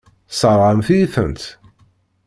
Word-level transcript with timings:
Tesseṛɣemt-iyi-tent. 0.29 1.41